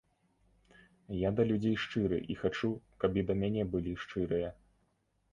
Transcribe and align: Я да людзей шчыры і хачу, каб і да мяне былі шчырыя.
Я 1.15 1.29
да 1.39 1.43
людзей 1.49 1.75
шчыры 1.83 2.17
і 2.35 2.37
хачу, 2.41 2.69
каб 3.03 3.19
і 3.23 3.25
да 3.27 3.35
мяне 3.41 3.63
былі 3.75 3.93
шчырыя. 4.05 4.49